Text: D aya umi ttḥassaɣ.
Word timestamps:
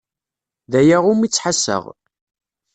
D 0.71 0.73
aya 0.79 0.97
umi 1.11 1.27
ttḥassaɣ. 1.29 1.83